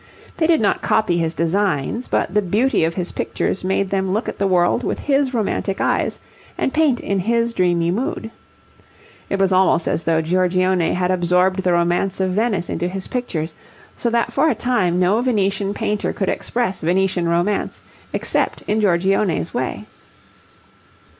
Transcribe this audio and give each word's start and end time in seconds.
They 0.37 0.47
did 0.47 0.61
not 0.61 0.81
copy 0.81 1.19
his 1.19 1.35
designs, 1.35 2.07
but 2.07 2.33
the 2.33 2.41
beauty 2.41 2.83
of 2.85 2.95
his 2.95 3.11
pictures 3.11 3.63
made 3.63 3.91
them 3.91 4.11
look 4.11 4.27
at 4.27 4.39
the 4.39 4.47
world 4.47 4.83
with 4.83 4.97
his 4.97 5.31
romantic 5.31 5.79
eyes 5.79 6.19
and 6.57 6.73
paint 6.73 6.99
in 6.99 7.19
his 7.19 7.53
dreamy 7.53 7.91
mood. 7.91 8.31
It 9.29 9.37
was 9.37 9.51
almost 9.53 9.87
as 9.87 10.01
though 10.05 10.19
Giorgione 10.19 10.95
had 10.95 11.11
absorbed 11.11 11.61
the 11.61 11.73
romance 11.73 12.19
of 12.19 12.31
Venice 12.31 12.67
into 12.67 12.87
his 12.87 13.07
pictures, 13.07 13.53
so 13.95 14.09
that 14.09 14.33
for 14.33 14.49
a 14.49 14.55
time 14.55 14.99
no 14.99 15.21
Venetian 15.21 15.71
painter 15.75 16.13
could 16.13 16.29
express 16.29 16.81
Venetian 16.81 17.29
romance 17.29 17.81
except 18.11 18.63
in 18.63 18.81
Giorgione's 18.81 19.53
way. 19.53 19.85